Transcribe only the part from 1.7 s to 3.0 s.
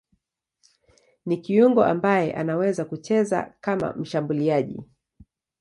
ambaye anaweza